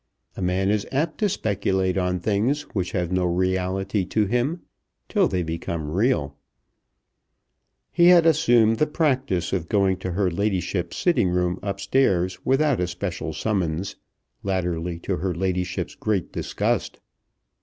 A 0.35 0.41
man 0.41 0.71
is 0.71 0.87
apt 0.91 1.19
to 1.19 1.29
speculate 1.29 1.95
on 1.95 2.19
things 2.19 2.63
which 2.73 2.93
have 2.93 3.11
no 3.11 3.23
reality 3.23 4.03
to 4.05 4.25
him, 4.25 4.63
till 5.07 5.27
they 5.27 5.43
become 5.43 5.91
real. 5.91 6.35
He 7.91 8.07
had 8.07 8.25
assumed 8.25 8.77
the 8.77 8.87
practice 8.87 9.53
of 9.53 9.69
going 9.69 9.97
to 9.97 10.13
her 10.13 10.31
ladyship's 10.31 10.97
sitting 10.97 11.29
room 11.29 11.59
up 11.61 11.79
stairs 11.79 12.43
without 12.43 12.79
a 12.79 12.87
special 12.87 13.31
summons, 13.31 13.95
latterly 14.41 14.97
to 15.01 15.17
her 15.17 15.35
ladyship's 15.35 15.93
great 15.93 16.31
disgust. 16.31 16.99